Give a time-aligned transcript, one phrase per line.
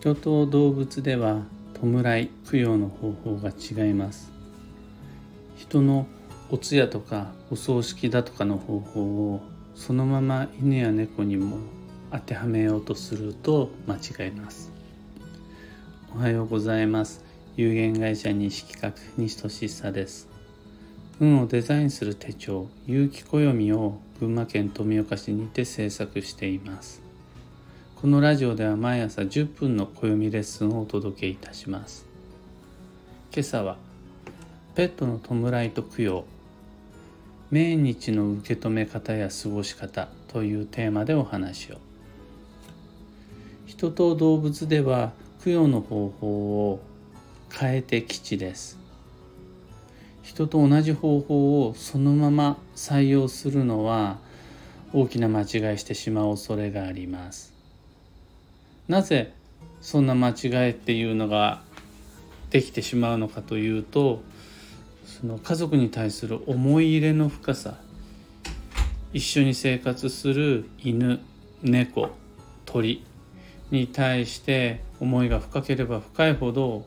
[0.00, 1.42] 人と動物では
[1.74, 4.30] 弔い供養の方法が違います。
[5.56, 6.06] 人の
[6.50, 9.02] お通夜とかお葬式だとかの方法
[9.34, 9.40] を
[9.74, 11.58] そのまま犬や猫にも
[12.12, 14.70] 当てはめようとすると間違います。
[16.14, 17.24] おはようございます。
[17.56, 20.28] 有限会社西企画西俊久です。
[21.18, 27.07] 運をデザインする手帳有機暦を群馬県富岡市にて制作しています。
[28.00, 32.06] このラジオでは毎朝10分の暦レッスンをお届けいたします。
[33.34, 33.76] 今朝は
[34.76, 36.24] ペットの弔いと供養
[37.50, 41.78] 命日の受け止め方や過ごし方というテーマでお話を。
[43.66, 45.10] 人と動物では
[45.44, 46.80] 供養の方法を
[47.50, 48.78] 変えて基地です。
[50.22, 54.18] 人と同じ方法をそのまま採用するのは
[54.92, 55.46] 大きな間違い
[55.78, 57.57] してしまう恐れがあります。
[58.88, 59.34] なぜ
[59.80, 61.62] そんな間違いっていうのが
[62.50, 64.22] できてしまうのかというと
[65.04, 67.76] その家族に対する思い入れの深さ
[69.12, 71.20] 一緒に生活する犬
[71.62, 72.10] 猫
[72.64, 73.04] 鳥
[73.70, 76.84] に対して思いが深ければ深いほど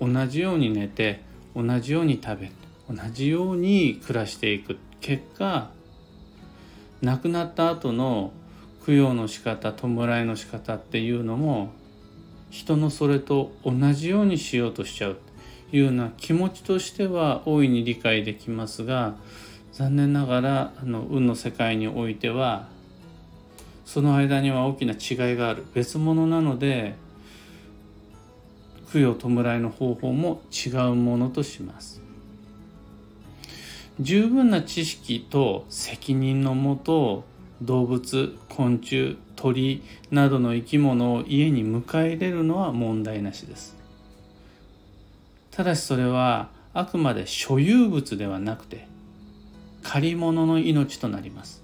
[0.00, 1.20] 同じように寝て
[1.54, 2.52] 同じように食べ
[2.90, 4.76] 同じように暮らしていく。
[5.00, 5.70] 結果
[7.02, 8.32] 亡くなった後の
[8.86, 9.88] 供養の仕方弔
[10.22, 11.72] いの仕方っていうのも
[12.50, 15.18] 人のそれと同じようにしようとしちゃう
[15.70, 19.14] というような気持ちとしては大いに理解できますが
[19.72, 22.68] 残念ながらあの運の世界においては
[23.84, 25.64] その間には大きな違いがある。
[25.74, 26.94] 別物なので
[28.92, 32.00] 供養弔いの方法も違うものとします。
[34.00, 37.24] 十分な知識と責任のもと
[37.64, 43.76] 動物昆虫鳥などの生き物を家に迎え入れるのは問題なしです。
[45.50, 48.88] ただしそれはあくまで所有物ではなくて
[49.82, 51.62] 借り物の命となります。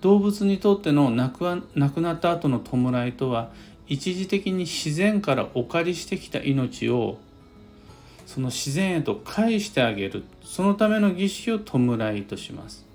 [0.00, 3.50] 動物にとっての亡く亡くなった後の弔いとは
[3.86, 7.18] 一時的に自然からお借りしてきた命を
[8.24, 12.89] その自然へと返してあげるそのための儀式を弔いとします。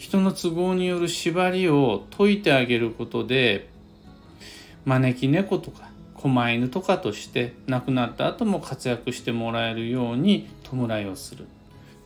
[0.00, 3.68] 人の都合による縛りを解いてあげることで
[4.86, 11.42] 招き猫とか狛犬とかとして亡くなった後も活躍してもらえるように弔いをする。
[11.42, 11.46] っ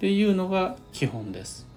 [0.00, 1.68] ていうのが基本です。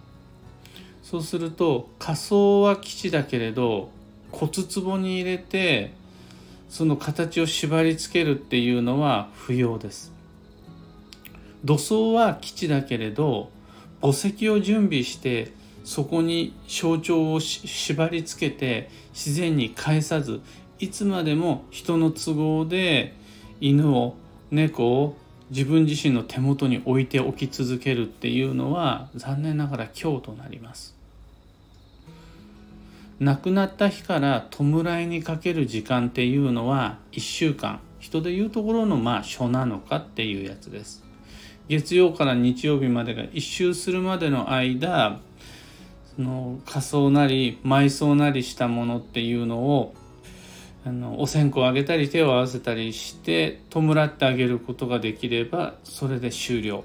[1.03, 3.91] そうすると仮想は基地だけれど
[4.31, 5.91] 骨壺に入れて
[6.67, 10.11] その形を縛り付けるっていうのは不要です。
[11.63, 13.51] 土葬は基地だけれど
[14.01, 15.55] 墓石を準備して
[15.87, 20.41] そこに象徴を縛り付けて自然に返さず
[20.79, 23.15] いつまでも人の都合で
[23.61, 24.17] 犬を
[24.51, 25.15] 猫を
[25.49, 30.93] 自分自身の手元に置いておき続けるっていうのは残念ながら今日となります。
[33.21, 37.79] 亡くなった日から弔いにかける時間っていうのは1週間。
[37.99, 41.01] 人でいうところのまあ初なのかっていうやつです。
[41.69, 45.21] 月曜から日曜日までが一周するまでの間
[46.17, 49.93] の仮装なり埋葬なりしたものっていうのを
[50.85, 56.83] あのお線香をあげたり手を合わせたりして弔ってあげることができればそれで終了。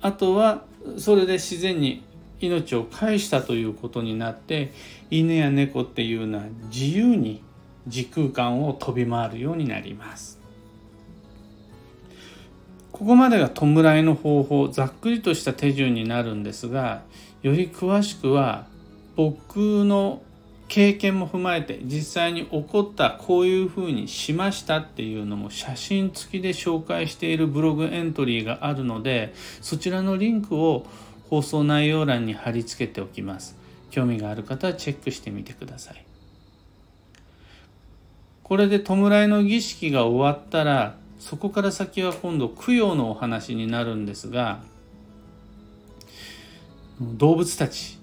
[0.00, 0.64] あとは
[0.98, 2.02] それで自然に
[2.40, 4.72] 命を返したということになって
[5.10, 7.42] 犬や猫っていうのは自由に
[7.86, 10.40] 時空間を飛び回るようになります。
[12.90, 13.66] ここまでが弔
[13.98, 17.02] いの方法ざっくりとした手順になるんですが
[17.42, 18.66] より詳しくは
[19.16, 20.22] 僕の
[20.68, 30.86] 経験も踏まえて実際に起こったこういうふうにしましたっていうのも写真付きで紹介しているブログエントリーがあるのでそちらのリンクを
[31.28, 33.56] 放送内容欄に貼り付けておきます。
[33.90, 36.04] 興味がある方はチェックしてみてください。
[38.42, 44.60] これで弔いの儀式が終わったらそこから先は今度供養のお話になるんですが
[47.16, 47.98] 動物たち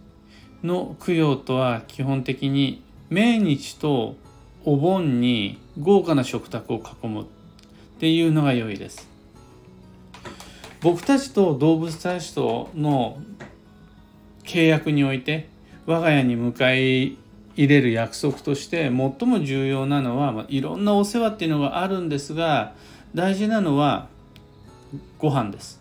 [0.64, 4.16] の供養とは基本的に命日と
[4.66, 7.26] お盆に豪華な食卓を囲むっ
[8.00, 9.08] ていうのが良いです。
[10.82, 13.18] 僕たちと動物たちとの
[14.44, 15.50] 契約において
[15.86, 17.16] 我が家に迎え
[17.56, 18.92] 入れる約束として最
[19.28, 22.74] も重要なのは、まあ、いろんなお世話っていうのがあるんですが
[23.14, 24.08] 大事なのは
[25.18, 25.79] ご飯です。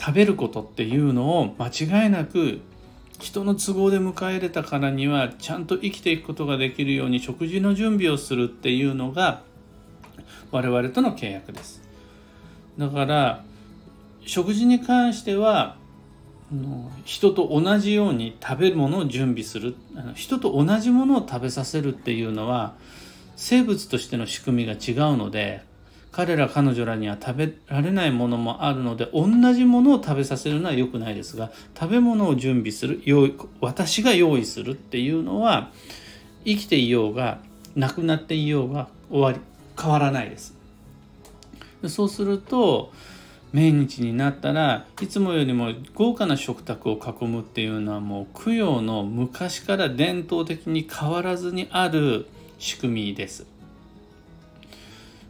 [0.00, 2.60] 食べることっていうのを間違いなく
[3.18, 9.42] 人の都合で迎え入れたからにはちゃんと生きていくことができるように食事の準備をするっていうのが
[10.50, 11.82] 我々との契約です。
[12.78, 13.44] だから
[14.24, 15.76] 食事に関しては
[17.04, 19.76] 人と同じように食べるものを準備する。
[20.14, 22.74] 人と同じものを食べさせるっていうのは
[23.36, 25.62] 生物としての仕組みが違うので
[26.12, 35.70] 彼ら彼女らには食べられないものもあるので同じものを食べさせるのは良くないですが食べ物を準備する用意私が用意するっていうのは
[36.44, 37.38] 生きていようが
[37.76, 39.40] 亡くなっていようが終わり
[39.80, 40.54] 変わらないです。
[41.86, 42.92] そうすると
[43.52, 52.26] 命日になったらいつもよりも豪華な食卓を囲むっていうのはもう供養の昔から伝統的に変わらずにある
[52.58, 53.49] 仕組みです。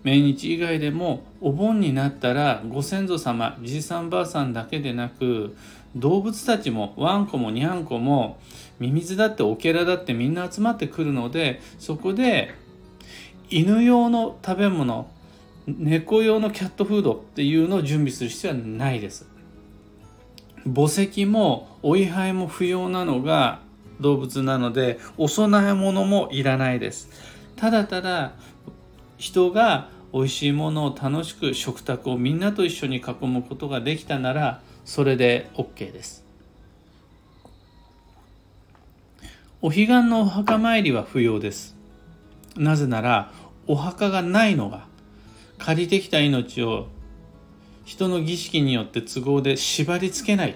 [0.02, 5.56] 命日以外でもお盆になったらご先祖様じいさんばあさんだけでなく
[5.94, 8.38] 動物たちもワンコもニャンコも
[8.79, 12.55] ミミズだってオケラだってみんな集まってくるのでそこで
[13.50, 15.11] 犬用の食べ物
[15.67, 19.29] 猫用のキャットフードっていうのを準備する必要はないです。
[20.64, 23.61] 墓石もお位牌も不要なのが
[24.00, 27.08] 動物なのでお供え物もいらないです。
[27.56, 28.32] ただただ
[29.20, 36.25] 人が美味しいものを楽しく食卓をみんなと一緒に囲むことができたならそれで OK です。
[39.61, 41.76] お彼岸のお墓参りは不要です。
[42.56, 43.31] なぜなら
[43.67, 44.87] お墓がないのが
[45.58, 46.88] 借りてきた命を
[47.84, 50.55] 人の儀式によって都合で縛り付けない。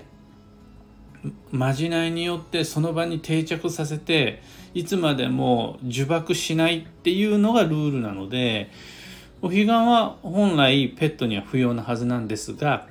[1.50, 4.42] まじないによってその場に定着させて
[4.74, 8.70] いつまでも呪縛しないっていうのがルールなので
[9.40, 12.86] お彼岸は本来ペットには不要なはずなんですが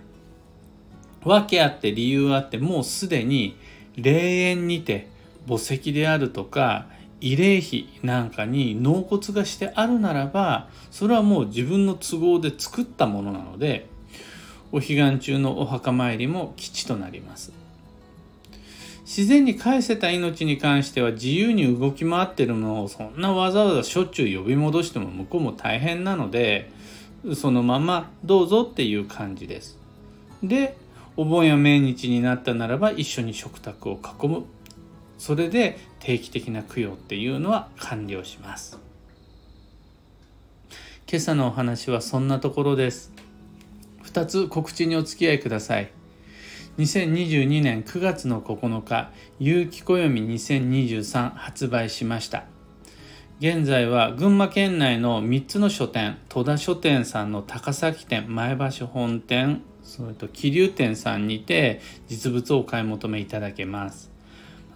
[1.24, 3.58] 訳あって理由あってもうすでに
[3.96, 5.08] 霊園にて
[5.48, 6.88] 墓石であるとか
[7.22, 13.88] 慰霊碑なんかに納骨がしてあるならばそれはもう自分の都合で作ったものなので
[14.72, 17.63] お彼岸中のお墓参りも吉となります。
[19.06, 26.72] 自然に返せた命に関しては自由に動き回ってるのをそんなわざわざしょっちゅう呼び戻しても向こうも大変なので
[27.36, 29.78] そのままどうぞっていう感じです。
[30.42, 30.78] で
[31.16, 34.46] お盆や命日になったならば一緒に食卓を囲む。
[35.18, 38.80] それで定期的な供養っていうのは完了します。
[41.08, 43.14] 今朝のお話はそんなところです。
[44.06, 45.92] 2つ告知にお付き合いください。
[46.80, 52.46] 2022年9月の9日有機暦2023発売しました。
[53.40, 64.12] 現在は群馬県内の3つの書店戸田書店さんの高崎店前橋本店それと桐生店さんにて実物をお買い求めいただけます。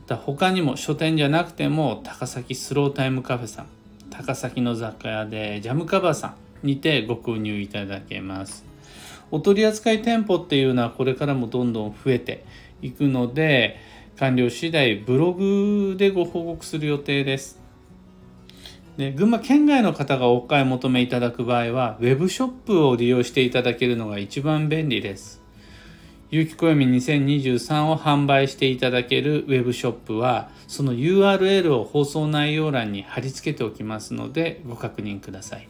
[0.08, 3.68] 他にも書店じゃなくても高崎スロータイムカフェさん
[4.12, 8.77] 高崎の雑貨屋でジャムカバーさんにてご購入いただけます。
[9.32, 12.46] お取り扱い店舗っていうのはこれからもどんどん増えて
[12.82, 13.78] いくので
[14.18, 17.60] 完了次第ブログでご報告する予定です。
[18.98, 25.44] で群馬県外の方がお買い求めいただく場合は web ショップを利用していただけるのが一番便利です。
[26.30, 35.70] 有機暦2023を販売していただけるウェブショップはその URL を放送内容欄に貼り付けておきますのでご確認ください。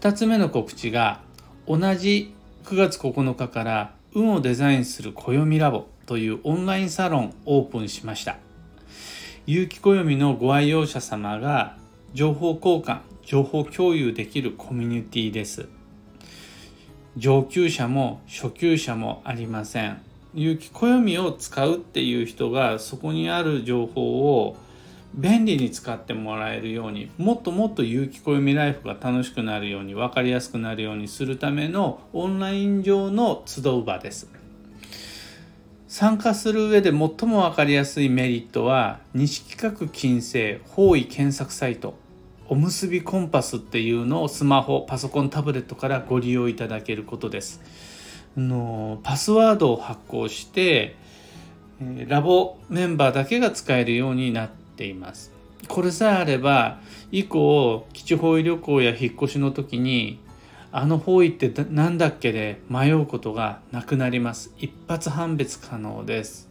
[0.00, 1.22] 2つ目の告知が
[1.66, 8.36] 同じ9月9日から運をデザインする暦ラボというオンラインサロンオープンしました。
[9.46, 11.76] 有機暦のご愛用者様が
[12.12, 15.66] 情報交換情報共有できるコミュニティです。
[17.16, 20.02] 上級者も初級者もありません。
[20.34, 24.56] 有機暦を使うっていう人がそこにある情報を
[25.16, 34.28] 便利に使ってもらえるようにもっともっと有機暦ライフが楽しくなるように分かりやすくなるようにするためのオンライン上の集う場です。
[35.86, 41.94] 参加する上で最も分かりやすいメリットは西企画金星方位検索サイト
[42.48, 47.62] おむすびコンパスっていうのをスマホパソコンタブレットからご利用いただけることです。
[48.36, 50.96] のパスワードを発行して
[52.08, 55.32] ラボメンバーだけが使えるようになってています。
[55.68, 56.78] これさえあれば
[57.10, 60.18] 以降基地方位旅行や引っ越しの時に
[60.72, 64.52] あの方位って何だっけで迷うことがなくなります。
[64.58, 66.48] 一発判別可能です。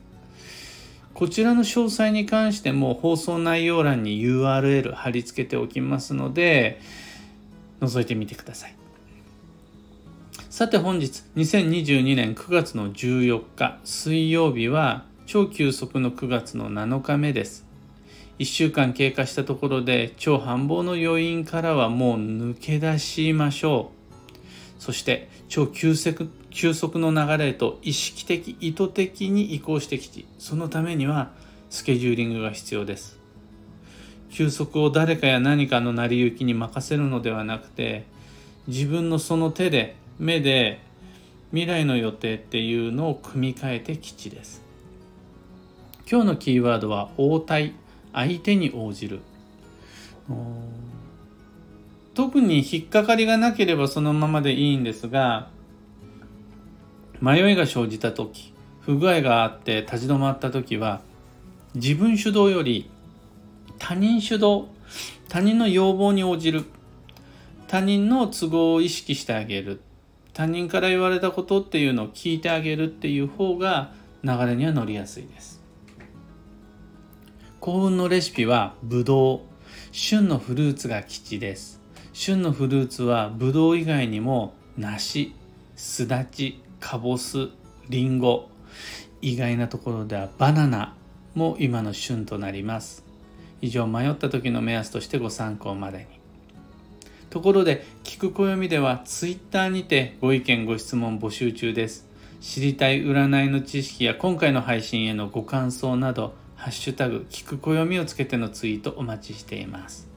[1.14, 6.82] こちらの詳細に関しても放送内容欄に URL 貼り付けておきますので
[7.82, 8.76] 覗いてみてください。
[10.50, 17.73] さて本日2022年9月の14日水曜日は超急速の9月の7日目です。
[18.40, 23.92] 1週間経過したところで超繁忙の余韻からはもう抜け出しましょ
[24.80, 24.82] う。
[24.82, 31.32] そして超急速急速の流れへと意識的意図的に移行してきてそのためには
[31.70, 33.20] スケジューリングが必要です。
[34.30, 38.06] 休息を誰かや何かの成り行きに任せるのではなくて
[38.68, 40.82] 自分のその手で目で
[41.52, 44.64] 未来の予定っていうのを組み替えて基地です。
[46.10, 47.74] 今日のキーワードは応対。
[48.14, 49.20] 相手に応じる。
[52.14, 55.50] 特に引っかかりがなければそのままでいいんですが
[57.20, 61.02] 迷いが生じた時不具合があって立ち止まった時は
[61.76, 62.90] 自分主導より
[63.80, 64.68] 他人主導
[65.34, 66.64] 他人の要望に応じる。
[67.68, 69.82] 他人の都合を意識してあげる。
[70.32, 73.94] 他人から言われたことっていうのを聞いてあげるっていう方が
[74.24, 75.63] 流れには乗りやすいです。
[77.64, 79.40] 幸運のレシピはブドウ
[79.94, 81.80] 旬のフルーツが基地です。
[82.12, 85.34] 旬のフルーツはブドウ以外にも梨
[85.78, 87.48] すだちかぼす
[87.88, 88.50] りんご
[89.22, 90.94] 意外なところではバナナ
[91.36, 93.06] も今の旬となります。
[93.62, 96.06] 以上迷った時の目安としてご参考までに。
[97.30, 102.10] ところで聞く暦では Twitter にてご意見ご質問募集中です。
[102.42, 110.08] 知りたい占いの知識や今回の配信へのご感想などハッシュタグ聞く暦をつけてのツイートお待ちしています。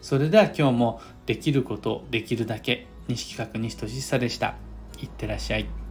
[0.00, 4.54] それでは今日もできることできるだけ西企画西俊久でした。
[5.00, 5.81] いってらっしゃい。